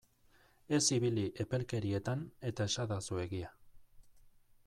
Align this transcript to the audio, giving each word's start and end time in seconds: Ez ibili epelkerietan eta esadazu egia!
Ez 0.77 0.85
ibili 0.95 1.25
epelkerietan 1.43 2.25
eta 2.51 2.69
esadazu 2.71 3.23
egia! 3.27 3.55